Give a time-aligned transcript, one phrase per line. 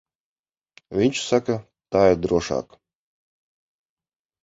[1.01, 1.59] Viņš saka,
[1.97, 2.77] tā ir drošāk.